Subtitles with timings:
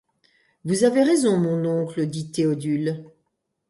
[0.65, 3.05] Vous avez raison, mon oncle, dit Théodule.